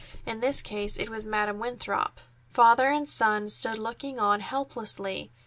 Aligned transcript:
In 0.25 0.39
this 0.39 0.63
case 0.63 0.97
it 0.97 1.09
was 1.11 1.27
Madam 1.27 1.59
Winthrop. 1.59 2.19
Father 2.49 2.87
and 2.89 3.07
son 3.07 3.49
stood 3.49 3.77
looking 3.77 4.17
on 4.17 4.39
helplessly. 4.39 5.31